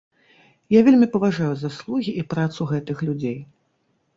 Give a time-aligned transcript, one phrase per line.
[0.77, 3.37] Я вельмі паважаю заслугі і працу гэтых людзей.